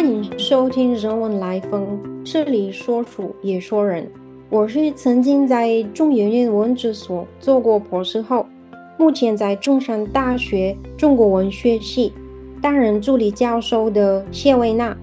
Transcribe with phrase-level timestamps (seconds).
[0.00, 4.08] 欢迎收听人文来风，这里说书也说人。
[4.48, 8.46] 我是曾经在中研院文哲所做过博士后，
[8.96, 12.12] 目前在中山大学中国文学系
[12.62, 14.96] 担任助理教授的谢维娜。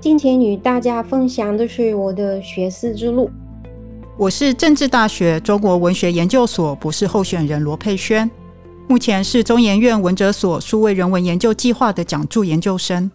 [0.00, 3.30] 今天与大家分享的是我的学思之路。
[4.18, 8.30] 我是政治大学中国文学研究所博士候选人罗佩轩，
[8.86, 13.10] 目前是中研院文哲所数位人文研究计划的讲助研究生。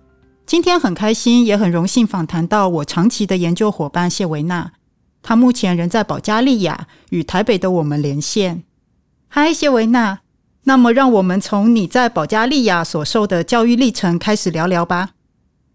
[0.46, 4.74] 今天很开心，也很荣幸访谈到我长期的研究伙伴谢维娜。
[5.22, 8.64] 她目前人在保加利亚，与台北的我们连线。
[9.28, 10.20] 嗨，谢维娜。
[10.64, 15.12] 那么，让我们从你在保加利亚所受的教育历程开始聊聊吧。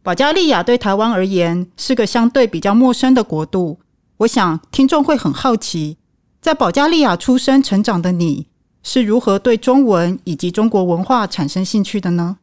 [0.03, 3.81] 保加利亚对台湾而言是个相对比较陌生的国度。
[4.19, 5.97] 我想听众会很好奇，
[6.41, 8.47] 在保加利亚出生成长的你
[8.83, 12.37] 是如何对中文以及中国文化产生兴趣的呢？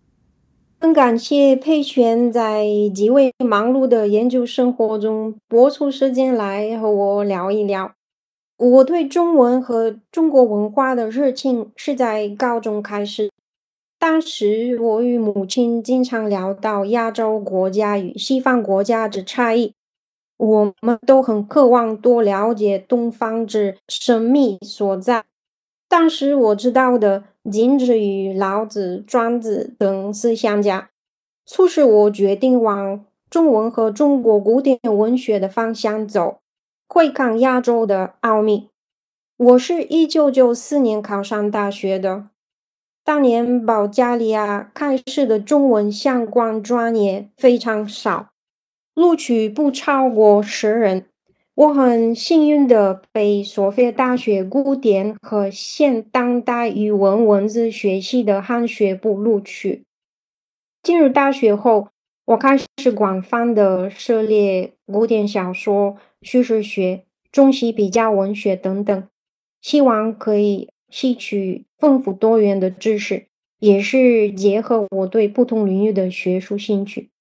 [0.83, 7.93] 很感谢佩璇在极为忙碌的研究生活中拨出时间来和我聊一聊。
[8.57, 13.31] 我对中文和中国文化的热情是在高中开始。
[13.97, 19.71] 当时我与母亲经常聊到亚洲国家与西方国家之差异，
[20.35, 25.23] 我们都很渴望多了解东方之神秘所在。
[25.87, 27.23] 当时我知道的。
[27.51, 30.89] 仅止于老子、庄子等思想家，
[31.45, 36.39] 促使我决定往中文和中国古典文学的方向走，
[36.87, 38.69] 窥看亚洲的奥秘。
[39.35, 42.29] 我是一九九四年考上大学的，
[43.03, 48.29] 当年保加利亚开设的中文相关专业非常少，
[48.93, 51.07] 录取不超过十人。
[51.55, 59.83] 我很幸运的被索菲亚大学古典和现当代语文文字学系的汉学部录取。
[60.81, 61.89] 进入大学后，
[62.25, 69.07] 我开始广泛的涉猎古典小说、叙事学、中西比较文学等等，
[69.61, 73.27] 希望可以吸取丰富多元的知识，
[73.59, 77.11] 也是结合我对不同领域的学术兴趣。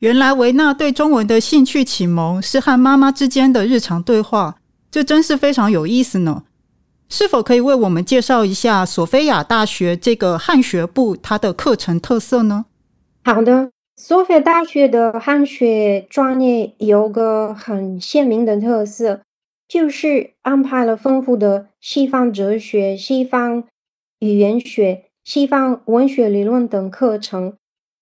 [0.00, 4.56] 原来维纳对中文的兴趣启蒙是和妈妈之间的日常对话，
[4.90, 6.44] 这真是非常有意思呢。
[7.08, 12.66] 是否可以为我们介绍一下索菲亚大学这个汉学部它的课程特色呢？
[13.24, 19.22] 好的，索菲亚大学的汉学专业有个很鲜明的特色，
[19.66, 23.64] 就是安排了丰富的西方哲学、西方
[24.18, 27.54] 语言学、西方文学理论等课程。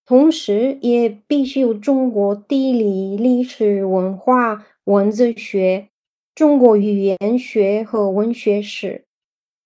[0.06, 5.88] 同时，也必须有中国地理、历史文化、文字学、
[6.34, 9.04] 中国语言学和文学史。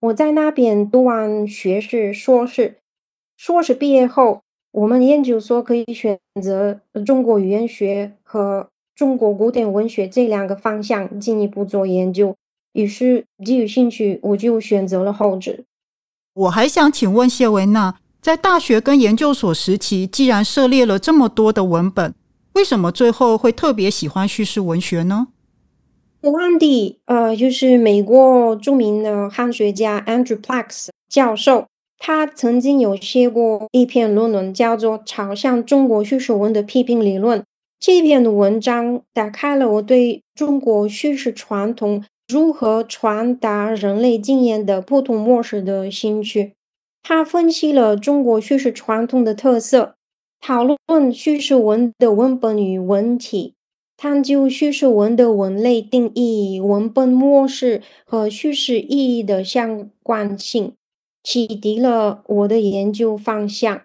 [0.00, 2.76] 我在那边读完学士、硕士，
[3.36, 12.36] 硕士毕业后，我们研究所可以选择中国语言学和中国古典文学这两个方向进一步做研究。
[12.74, 15.64] 于是，基于兴趣，我就选择了后者。
[16.34, 17.98] 我还想请问谢维娜。
[18.20, 22.14] 在大学跟研究所时期，既然涉猎了这么多的文本，
[22.54, 25.28] 为什么最后会特别喜欢叙事文学呢？
[26.22, 37.40] 我安迪，呃，就是美国著名的汉学家 Andrew Plax 教授，他曾经有写过一篇论文，叫做《朝向中国叙事文的批评理论》。
[37.78, 46.54] 这篇的文章打开了我对中国叙事传统如何传达人类经验的不同模式的兴趣。
[47.02, 49.94] 他分析了中国叙事传统的特色，
[50.40, 53.54] 讨论叙事文的文本与文体，
[53.96, 60.74] 探究叙事文的文类定义、文本模式和叙事意义的相关性，
[61.22, 63.82] 启迪了我的研究方向。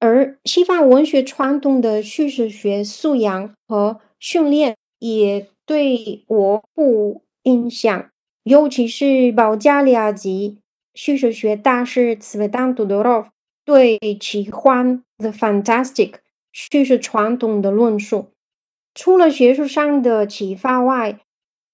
[0.00, 8.10] 而西方文学传统的叙事学素养和训练也对我不影响，
[8.42, 10.58] 尤其是保加利亚籍。
[10.94, 13.30] 叙事学大师茨维当·杜德罗夫
[13.64, 16.14] 对奇幻 （The Fantastic）
[16.52, 18.26] 叙事传统的论述，
[18.94, 21.18] 除了学术上的启发外，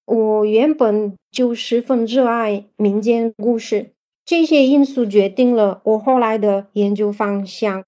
[0.05, 3.91] 我原本就十分热爱民间故事。
[4.25, 7.83] 这些因素决定了我后来的研究方向。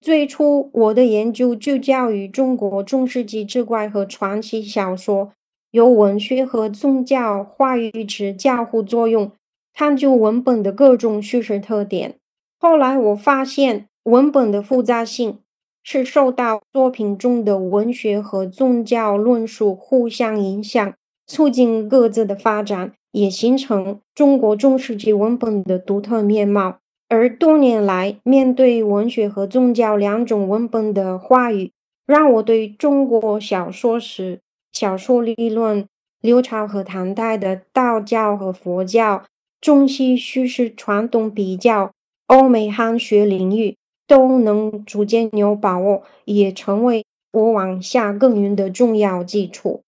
[0.00, 5.32] 最初，我的研究聚焦于中国中世纪志怪和传奇小说，
[5.70, 9.30] 由文学和宗教话语之交互作用。
[9.74, 12.16] 探究文本的各种叙事特点。
[12.58, 15.38] 后来我发现，文本的复杂性
[15.82, 20.94] 是受到作品中的文学和宗教论述互相影响，
[21.26, 26.78] 促进各自的发展，也形成中国中世纪文本的独特面貌。
[27.08, 31.72] 而多年来，面对文学和宗教两种文本的话语，
[32.06, 34.40] 让我对中国小说史、
[34.72, 35.86] 小说理论、
[36.20, 39.24] 刘朝和唐代的道教和佛教、
[39.62, 41.92] 中西叙事传统比较、
[42.26, 43.76] 欧美汉学领域
[44.08, 49.80] 都能逐渐有把握，也成为我往下耕耘的重要基础。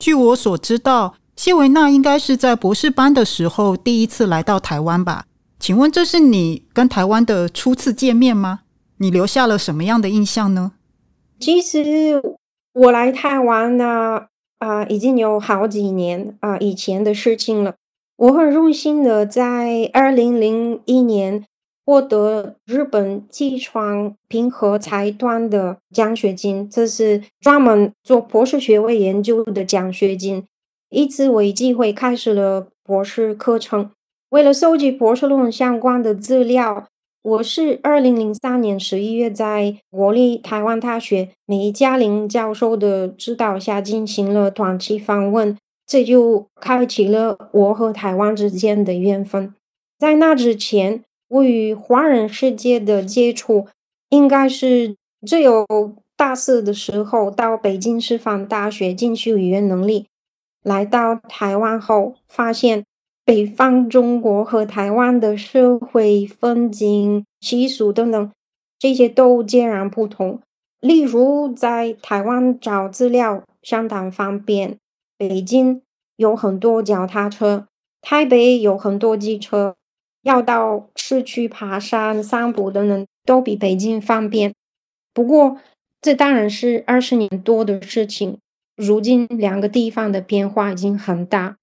[0.00, 5.26] 据我所知道，谢维娜应该是在博士班的时候第一次来到台湾吧？
[5.60, 8.62] 请问这是你跟台湾的初次见面吗？
[8.98, 10.72] 你留下了什么样的印象呢？
[11.38, 12.20] 其实
[12.72, 14.26] 我来台湾呢，
[14.58, 17.76] 啊，已经有好几年啊以前的事情了。
[18.16, 21.44] 我很荣幸的在二零零一年
[21.84, 30.44] 获得日本济川平和财团的奖学金，这是专门做博士学位研究的奖学金。
[30.90, 33.90] 以此为机会，开始了博士课程。
[34.30, 36.86] 为了收集博士论文相关的资料。
[37.24, 45.56] 我是二零零三年十一月在国立台湾大学梅嘉玲教授的指导下进行了短期访问，
[45.94, 49.54] 这就开启了我和台湾之间的缘分。
[49.96, 53.68] 在那之前，我与华人世界的接触
[54.08, 55.64] 应该是只有
[56.16, 60.08] 大四的时候到北京师范大学进修语言能力，
[60.64, 62.84] 来到台湾后发现。
[63.26, 68.30] 北方中国和台湾的社会风景、习俗等等，
[68.78, 70.40] 这些都截然不同。
[70.80, 74.76] 例如，在台湾找资料相当方便，
[75.16, 75.82] 北京
[76.16, 77.66] 有很多脚踏车，
[78.00, 79.76] 台北有很多机车，
[80.22, 84.54] 要到市区爬山、散步等等，都比北京方便。
[85.12, 85.58] 不过，
[86.00, 88.38] 这当然是二十年多的事情，
[88.76, 91.56] 如今两个地方的变化已经很大。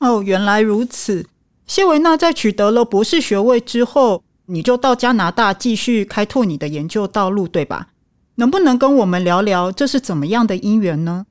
[0.00, 1.26] 哦，原来如此。
[1.66, 7.88] 谢维娜在取得了博士学位之后，你就到加拿大继续开拓你的研究道路，对吧？
[8.36, 11.26] 能不能跟我们聊聊这是怎么样的因缘呢？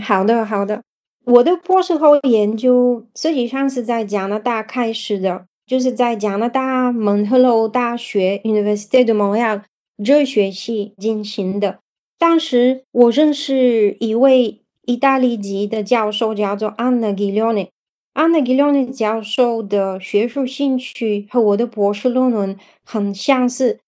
[0.00, 0.82] 好的，好的。
[1.24, 9.62] 我的博士后研究实际上是在加拿大开始的，就是在加拿大蒙特娄大学 （University of Montreal）
[10.04, 11.78] 哲学系进行的。
[12.18, 17.68] 当时我认识一位意大利籍的教授，叫做 Anna Giglione。
[18.14, 23.78] 安娜吉洛尼教授的学术兴趣和我的博士论文很相似。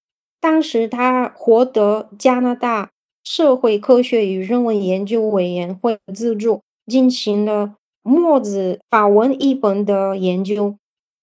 [0.41, 2.91] 当时他获得加拿大
[3.25, 10.77] 社会科学与人文研究委员会资助，进行了墨子法文译本的研究。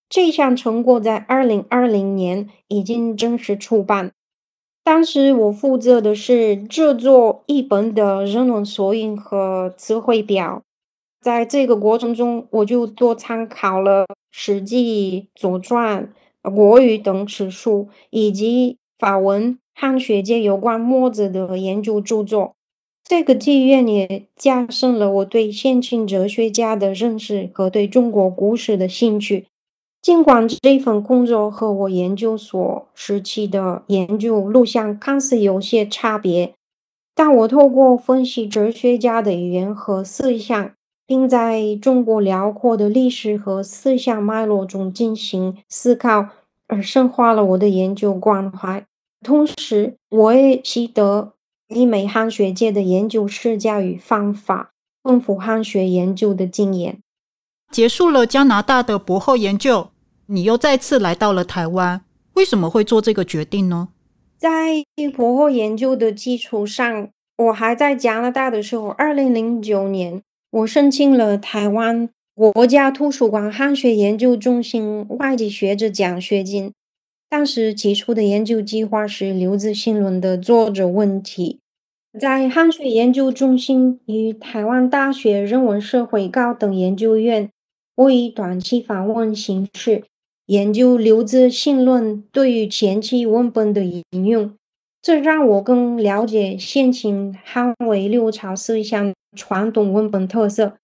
[0.10, 4.12] 这项成果在二零二零年已经正式出版。
[4.84, 10.64] 当时我负责的是制作译本的人文索引和词汇表。
[11.22, 16.12] 在这个过程中，我就多参考了《史记》《左传》
[16.56, 22.54] 《国语》等史书，以及法文汉学界有关墨子的研究著作。
[23.04, 29.48] 这个机缘也加深了我对先秦哲学家的认识和对中国古史的兴趣。
[30.00, 36.54] 尽管这份工作和我研究所时期的研究路线看似有些差别，
[37.16, 40.72] 但我透过分析哲学家的语言和思想。
[41.08, 46.30] 并在中国辽阔的历史和思想脉络中进行思考，
[46.68, 48.86] 而深化了我的研究关怀。
[49.24, 51.34] 同时，我也习得
[51.70, 54.72] 以美汉学界的研究视角与方法，
[55.04, 57.00] 丰富汉学研究的经验。
[57.72, 59.92] 结束了加拿大的博后研究，
[60.26, 62.02] 你又再次来到了台湾。
[62.34, 63.90] 为什么会做这个决定呢？
[64.38, 64.84] 在
[65.16, 70.22] 博后研究的基础上，我还在加拿大的时候，二零零九年。
[70.50, 76.74] 我申请了台湾国家图书馆汉学研究中心外籍学者奖学金。
[77.32, 81.60] 当时提出的研究计划是《刘子新论》的作者问题。
[82.20, 87.50] 在汉学研究中心与台湾大学人文社会高等研究院，
[87.96, 90.04] 我以短期访问形式
[90.48, 94.54] 研究《刘子新论》对于前期文本的引用。
[95.02, 100.76] 这让我更了解先秦汉魏六朝思想传统文本特色，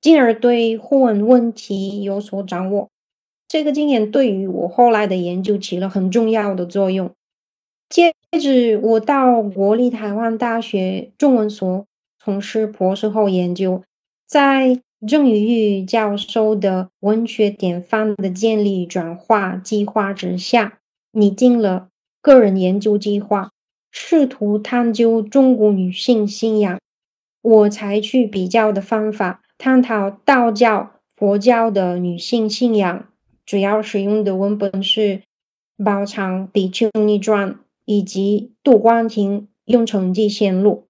[0.00, 2.88] 进而对互文问题有所掌握。
[3.50, 7.10] 这个经验对于我后来的研究起了很重要的作用。
[7.88, 11.84] 接着，我到国立台湾大学中文所
[12.20, 13.82] 从事博士后研究，
[14.24, 20.78] 在郑宇玉教授的文学典范的建立转化计划之下，
[21.10, 21.88] 拟定了
[22.22, 23.50] 个人研究计划。
[23.90, 26.78] 试图探究中国女性信仰，
[27.42, 33.08] 我采取比较的方法，探讨道教、佛教的女性信仰。
[33.50, 35.00] 主要使用的文本是
[35.84, 37.52] 《包藏比丘尼传》
[37.84, 40.86] 以及杜光庭用成绩线路。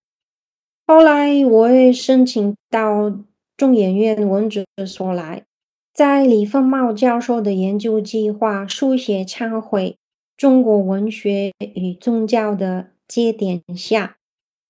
[0.87, 3.19] 后来我也申请到
[3.57, 5.47] 中研院文职所来，
[5.95, 9.97] 在李凤茂教授的研究计划书写忏悔
[10.37, 14.19] 中国文学与宗教的节点下，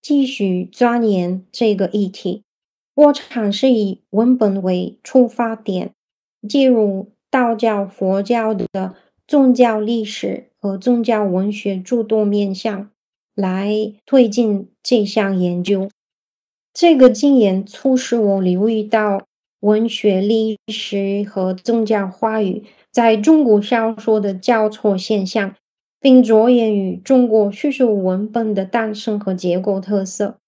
[0.00, 2.44] 继续钻研这个议题。
[2.94, 5.90] 我尝试以文本为出发点，
[6.48, 8.94] 介入道教、佛教的
[9.26, 12.90] 宗教历史和宗教文学诸多面向，
[13.34, 15.88] 来推进这项研究。
[16.74, 19.22] 这个经验促使我留意到
[19.60, 25.54] 文学历史和宗教话语在中国小说的交错现象，
[26.00, 30.38] 并着眼于中国叙述文本的诞生和结构特色。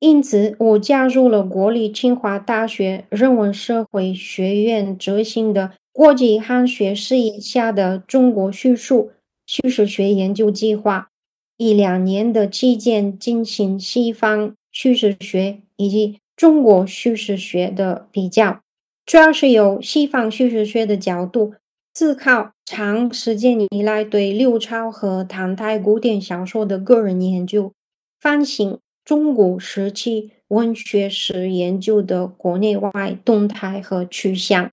[0.00, 9.12] 因此，我加入了国立清华大学人文社会学院执行的国际汉学视野下的中国叙述
[9.46, 11.10] 叙事学研究计划，
[11.56, 18.60] 以两年的期间进行西方叙事学以及中国叙事学的比较，
[19.06, 21.54] 主要是由西方叙事学的角度
[21.92, 27.72] 自考长时间以来对六朝和唐代古典小说的个人研究，
[28.20, 28.78] 反省。
[29.04, 34.70] 中古时期文学史研究的国内外动态和趋向。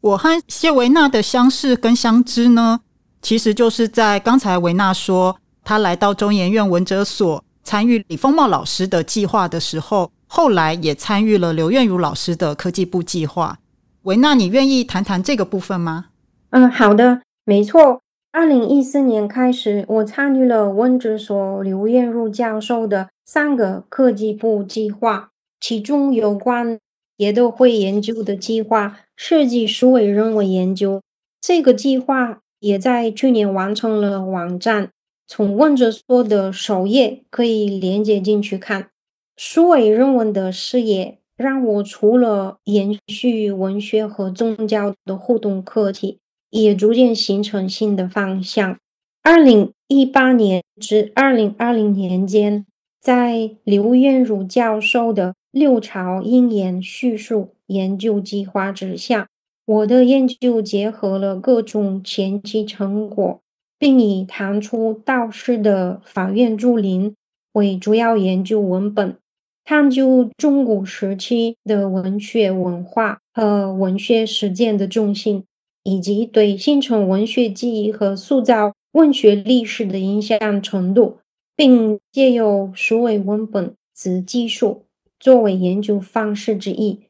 [0.00, 2.80] 我和谢维纳的相识跟相知呢，
[3.20, 13.58] 其实就是在刚才维纳说他来到中研院文哲所参与李丰茂老师的计划的时候，后来也参与了刘苑如老师的科技部计划。
[14.02, 16.06] 维纳，你愿意谈谈这个部分吗？
[16.50, 18.00] 嗯，好的，没错。
[18.30, 26.78] 二零一四年开始，我参与了文哲所刘彦儒教授的三个科技部计划，其中有关
[27.18, 31.02] 也都会研究的计划设计数位人文研究。
[31.38, 34.90] 这个计划也在去年完成了网站，
[35.26, 38.88] 从问哲所的首页可以连接进去看。
[39.36, 46.20] 数位人文的视野让我除了延续文学和宗教的互动课题。
[46.50, 48.78] 也逐渐形成新的方向。
[49.22, 52.64] 二零一八年至二零二零年间，
[53.02, 59.28] 在刘彦儒教授的六朝因缘叙述研究计划之下，
[59.66, 63.40] 我的研究结合了各种前期成果，
[63.78, 67.14] 并以唐初道士的法院竹林
[67.52, 69.16] 为主要研究文本，
[69.64, 75.44] 探究中古时期的文学文化和文学实践的重心。
[75.84, 81.18] 以及对形成文学记忆和塑造文学历史的影响程度，
[81.56, 84.82] 并借由数位文本子技术
[85.20, 87.00] 作为研究方式之一，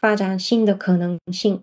[0.00, 1.62] 发展新的可能性。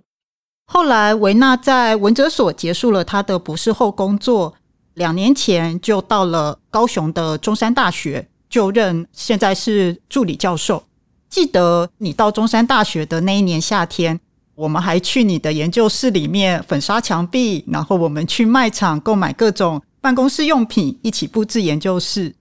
[0.66, 4.54] 后来，维纳在文哲所结束了他的博士后工作，
[4.94, 10.84] 两年前就到了高雄的中山大学就任，现在是助理教授。
[11.30, 14.20] 记得你到中山大学的那一年夏天。
[14.56, 22.36] 我们还去你的研究室里面粉刷墙壁，然后我们去卖场购买各种办公室用品，一起布置研究室。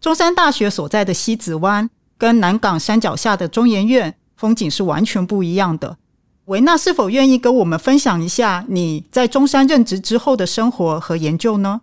[0.00, 5.96] 中山大学所在的西子湾跟南港山脚下的中研院风景是完全不一样的。
[6.46, 11.82] 维纳是否愿意跟我们分享一下你在中山任职之后的生活和研究呢？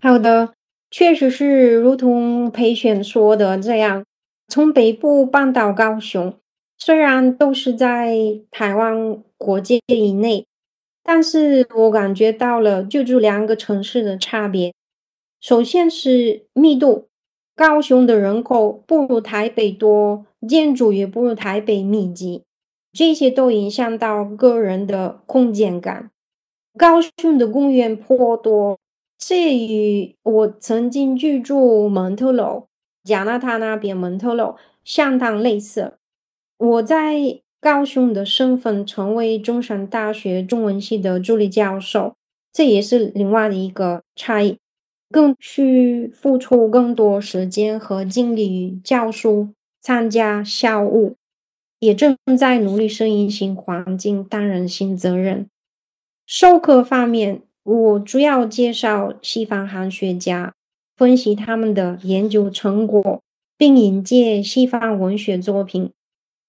[0.00, 0.54] 好的，
[0.90, 4.04] 确实是如同裴选说的这样，
[4.46, 6.38] 从北部搬到高雄。
[6.80, 8.16] 虽然都是在
[8.52, 10.46] 台湾国界以内，
[11.02, 14.72] 但是我感觉到了就住两个城市的差别。
[15.40, 17.08] 首先是密度，
[17.58, 22.44] 高雄的人口不如台北多，建筑也不如台北密集，
[22.92, 26.12] 这些都影响到个人的空间感。
[26.76, 28.78] 高雄的公园颇多，
[29.18, 32.66] 这与我曾经居住蒙特楼、
[33.02, 35.94] 加拿大那边蒙特楼相当类似。
[36.58, 42.14] 我在高雄的身份成为中山大学中文系的助理教授，
[42.52, 44.58] 这也是另外的一个差异，
[45.10, 49.48] 更需付出更多时间和精力于教书、
[49.80, 51.16] 参加校务，
[51.80, 55.48] 也正在努力适应新环境，担任新责任。
[56.26, 60.52] 授课方面，我主要介绍西方汉学家，
[60.96, 63.22] 分析他们的研究成果，
[63.56, 65.90] 并引介西方文学作品。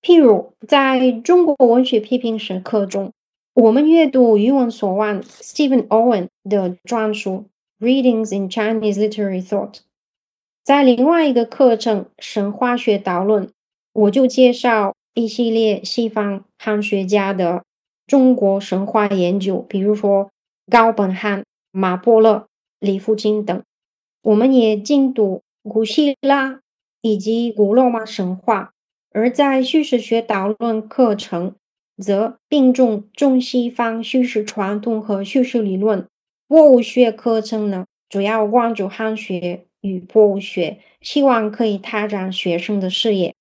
[0.02, 3.12] 譬如，在中国文学批评史课中，
[3.54, 7.32] 我们阅读语文所望 Stephen Owen 的专书
[7.80, 9.74] 《Readings in Chinese Literary Thought》。
[10.64, 13.48] 在另外一个课程《神话学导论》，
[13.94, 17.64] 我就介绍一系列西方汉学家的
[18.06, 20.30] 中国神话研究，比如说
[20.70, 22.48] 高本汉、马伯乐、
[22.80, 23.64] 李富金等。
[24.24, 26.60] 我们也精读古希腊
[27.02, 28.72] 以及古罗马神话；
[29.12, 31.56] 而在叙事学导论课程，
[31.98, 36.06] 则并重中西方叙事传统和叙事理论。
[36.50, 43.36] 博物学课程呢，主要关注汉学与博物学，希望可以拓展学生的视野。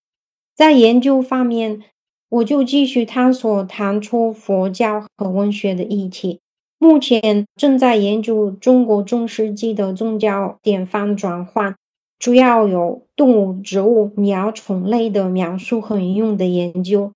[0.55, 1.83] 在研究方面，
[2.29, 6.41] 我就继续探索唐初佛教和文学的议题。
[6.79, 11.75] 目前正在研究中国中世纪的宗教典范转换，
[12.19, 17.11] 主要有动物、植物、鸟、虫类的描述和应用的研究，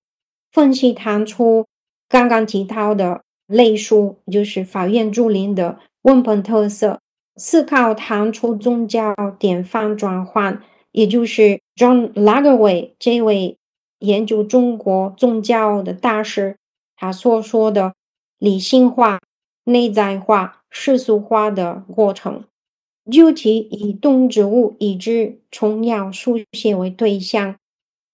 [0.51, 1.67] 分析唐初
[2.09, 6.99] 刚刚提到的类书，就是法院著林的文本特色，
[7.35, 13.57] 思考唐初宗教典范转换，也就是 John Lagerway 这位。
[13.99, 16.57] 研究中国宗教的大师，
[16.97, 17.93] 他所说的
[18.37, 19.21] 理性化、
[19.63, 22.43] 内在化、世俗化的过程，
[23.09, 27.55] 具体以动植物、以及虫鸟、书写为对象，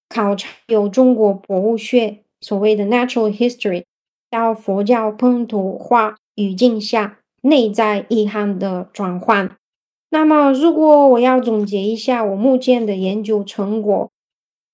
[0.07, 3.85] 考察由中国博物学所谓的 natural history
[4.29, 9.55] 到佛教本土化语境下内在意涵的转换。
[10.09, 14.09] 那么，如果我要总结一下我目前的研究成果，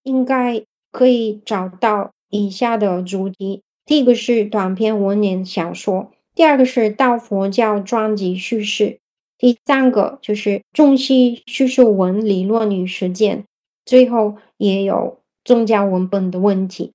[0.04, 0.64] 应该。
[0.92, 9.00] 可以找到以下的主题：第一个是短篇文言小说，第二个是道佛教传记叙事，
[9.38, 13.44] 第三个就是中西叙述文理论与实践，
[13.86, 16.94] 最后也有宗教文本的问题。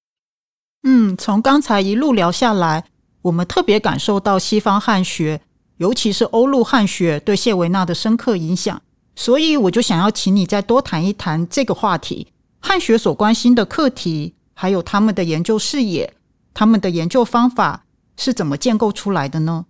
[0.82, 2.84] 嗯，从刚才一路聊下来，
[3.22, 5.42] 我们特别感受到西方汉学，
[5.76, 8.80] 尤其是欧陆汉学对谢维纳的深刻影响，
[9.14, 12.28] 所以我就想要请你再多谈一谈这个话题。
[12.60, 16.14] 汉学所关心的课题，还有他们的研究视野，
[16.54, 17.84] 他们的研究方法
[18.16, 19.66] 是怎么建构出来的呢？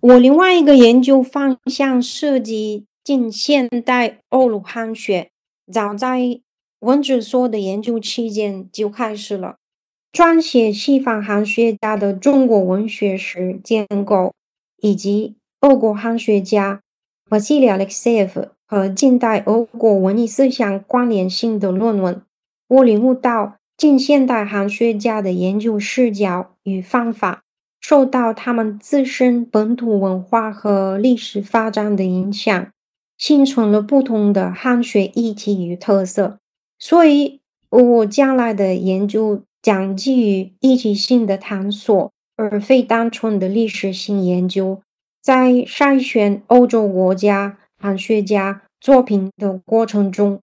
[0.00, 5.30] 我另外一个研究方向涉及近现代欧陆汉学，
[5.72, 6.40] 早在
[6.80, 9.56] 文哲所的研究期间就开始了。
[10.16, 14.32] 撰写西方汉学家的中国文学史建构，
[14.80, 16.80] 以及俄国汉学家
[17.28, 18.48] Vasily Alexeyev。
[18.66, 22.22] 和近代俄国文艺思想关联性的论文，
[22.66, 27.42] 我领悟到近现代汉学家的研究视角与方法
[27.78, 32.68] 受到他们自身本土文化和历史发展的影响，
[33.18, 36.38] 形成了不同的汉学议题与特色。
[36.78, 44.80] 所以，我将来的研究讲基于议题性的探索，而非单纯的历史性研究，
[45.20, 47.58] 在筛选欧洲国家。
[47.76, 50.38] 汉学家作品的过程中，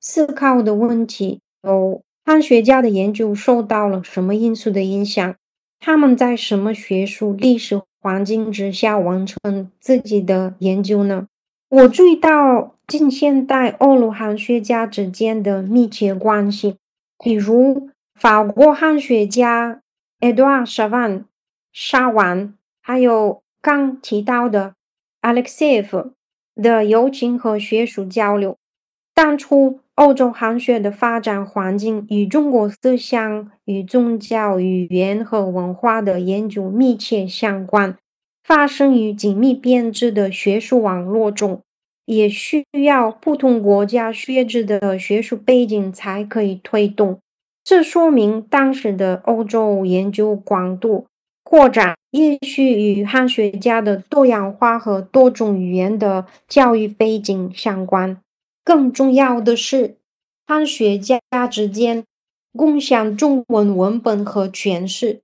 [0.00, 5.34] 思考的问题有：汉学家的研究受到了什么因素的影响？
[5.80, 11.26] 他们在什么学术历史环境之下完成自己的研究呢？
[11.68, 16.76] 我注意到近现代欧陆汉学家之间的密切关系，
[17.22, 19.80] 比如法国汉学家
[20.18, 21.26] Edouard Chavan
[21.72, 22.52] 沙王，
[22.82, 24.74] 还有刚提到的
[25.22, 26.10] Alexeev。
[26.60, 28.56] 的友情和学术交流。
[29.14, 37.96] 当初欧洲汉学的发展环境与中国思想与宗教、语言和文化的研究密切相关，
[38.42, 41.62] 发生于紧密编织的学术网络中，
[42.06, 47.20] 也需要不同国家学者的学术背景才可以推动。
[47.68, 51.04] 这说明当时的欧洲研究广度。
[51.44, 58.16] 扩展也许与汉学家的多样化和多种语言的教育背景相关。
[58.64, 59.96] 更重要的是，
[60.46, 62.04] 汉学家之间
[62.56, 65.20] 共享中文文本和诠释，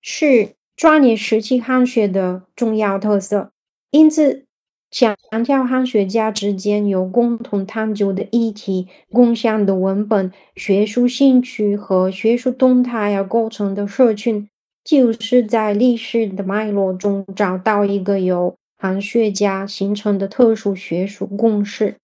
[0.00, 3.52] 是专业时期汉学的重要特色。
[3.92, 4.45] 因此，
[4.90, 14.48] 强调汉学家之间有共同探究的议题、共享的文本、学术兴趣和学术动态而构成的社群。
[14.84, 21.96] 就是在历史的脉络中找到一个由汉学家形成的特殊学术共识。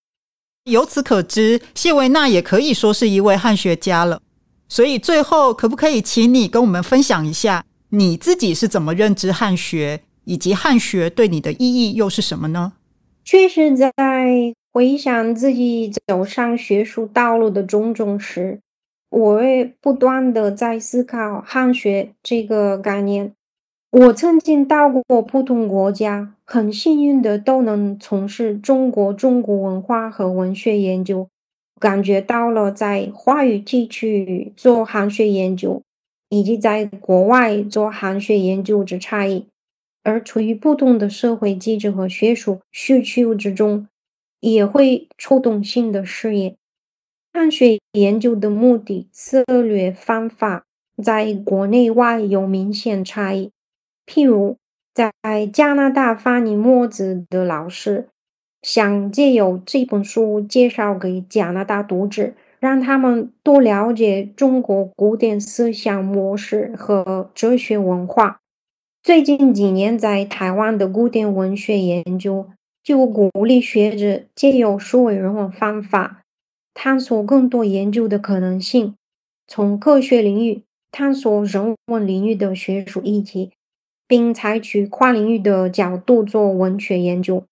[0.64, 4.20] 由此可知，谢维纳也可以说是一位汉学家了。
[4.68, 12.74] 所以，最后可不可以请你跟我们分享一下你自己是怎么认知汉学，以及汉学对你的意义又是什么呢？
[13.24, 13.92] 确实，在
[14.72, 18.60] 回想自己走上学术道路的种种时。
[19.10, 23.32] 我会不断的在思考汉学这个概念。
[23.90, 31.28] 我曾经到过不同国家，很幸运的都能从事中国中国文化和文学研究，
[31.78, 35.82] 感觉到了在华语地区做汉学研究，
[36.30, 39.44] 以及在国外做汉学研究之差异。
[40.02, 43.88] 而处于不同的社会机制和学术需求之中，
[44.40, 46.56] 也会触动新的视野。
[47.32, 50.64] 汉学研究的目的、策略、方法
[51.02, 53.50] 在国内外有明显差异。
[54.06, 54.58] 譬如，
[54.92, 55.12] 在
[55.50, 58.08] 加拿大翻译墨子的老师，
[58.60, 68.41] 想借由这本书介绍给加拿大读者，让他们多了解中国古典思想模式和哲学文化。
[69.02, 72.48] 最近几年，在台湾的古典文学研究，
[72.84, 76.22] 就鼓励学者借由数位人文方法，
[76.72, 78.94] 探索更多研究的可能性，
[79.48, 80.62] 从科学领域
[80.92, 83.50] 探索人文领域的学术议题。
[84.08, 87.46] 并采取跨领域的角度做文学研究。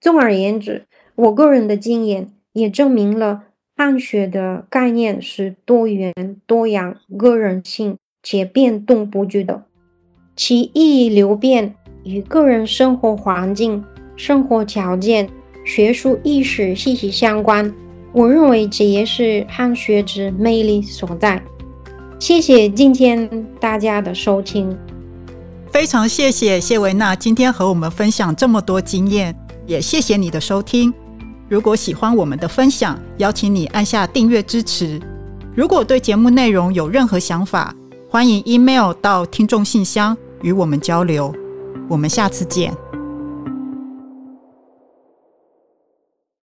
[0.00, 3.44] 总而言之，我个人的经验也证明了
[3.76, 6.14] 汉学的概念是多元、
[6.46, 9.66] 多样、个人性且变动不居的，
[10.38, 11.74] 其意义流变
[12.04, 15.28] 与个人生活环境、生活条件、
[15.66, 17.74] 学术意识息息相关。
[18.12, 21.42] 我认为这也是汉学之魅力所在。
[22.20, 24.78] 谢谢今天大家的收听。
[25.72, 30.94] 非常谢谢谢维娜今天和我们分享这么多经验，也谢谢你的收听。
[31.48, 35.00] 如果喜欢我们的分享，邀请你按下订阅支持。
[35.56, 37.74] 如果对节目内容有任何想法，
[38.08, 41.34] 欢迎 email 到听众信箱与我们交流。
[41.88, 42.76] 我们下次见。